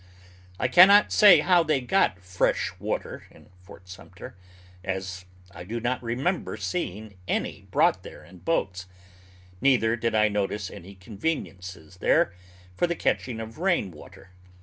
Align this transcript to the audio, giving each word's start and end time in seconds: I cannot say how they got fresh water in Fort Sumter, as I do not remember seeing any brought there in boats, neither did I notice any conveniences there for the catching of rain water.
I 0.59 0.67
cannot 0.67 1.11
say 1.11 1.41
how 1.41 1.61
they 1.61 1.79
got 1.79 2.17
fresh 2.19 2.71
water 2.79 3.27
in 3.29 3.51
Fort 3.61 3.87
Sumter, 3.87 4.35
as 4.83 5.25
I 5.51 5.63
do 5.63 5.79
not 5.79 6.01
remember 6.01 6.57
seeing 6.57 7.17
any 7.27 7.67
brought 7.69 8.01
there 8.01 8.23
in 8.25 8.39
boats, 8.39 8.87
neither 9.61 9.95
did 9.95 10.15
I 10.15 10.27
notice 10.27 10.71
any 10.71 10.95
conveniences 10.95 11.97
there 11.97 12.33
for 12.75 12.87
the 12.87 12.95
catching 12.95 13.39
of 13.39 13.59
rain 13.59 13.91
water. 13.91 14.31